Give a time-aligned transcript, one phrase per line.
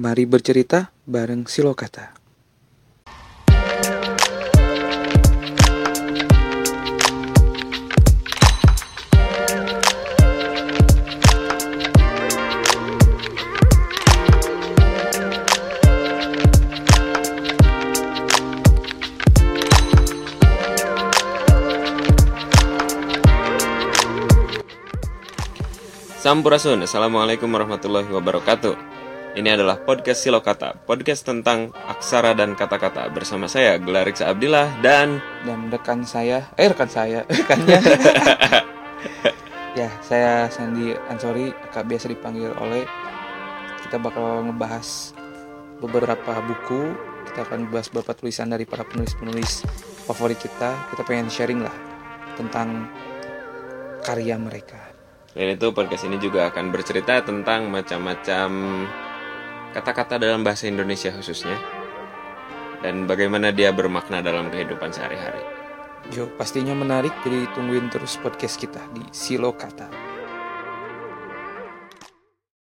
[0.00, 2.16] Mari bercerita bareng Silokata.
[26.16, 29.00] Sampurasun, Assalamualaikum warahmatullahi wabarakatuh
[29.30, 35.70] Ini adalah podcast Silokata Podcast tentang aksara dan kata-kata Bersama saya, Gelariksa Abdillah Dan Dan
[35.70, 37.78] rekan saya, eh rekan saya, rekannya.
[39.78, 42.84] ya, saya Sandy Ansori, kak biasa dipanggil oleh.
[43.86, 45.16] Kita bakal ngebahas
[45.80, 46.92] beberapa buku.
[47.30, 49.64] Kita akan bahas beberapa tulisan dari para penulis-penulis
[50.04, 50.76] favorit kita.
[50.92, 51.72] Kita pengen sharing lah
[52.36, 52.84] tentang
[54.04, 54.76] karya mereka.
[55.32, 58.50] Dan itu podcast ini juga akan bercerita tentang macam-macam
[59.72, 61.56] kata-kata dalam bahasa Indonesia khususnya
[62.80, 65.60] Dan bagaimana dia bermakna dalam kehidupan sehari-hari
[66.10, 70.09] Yo, pastinya menarik, jadi tungguin terus podcast kita di Silokata.